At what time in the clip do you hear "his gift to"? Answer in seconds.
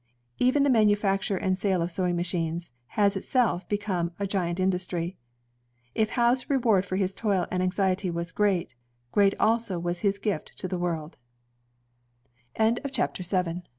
9.99-10.67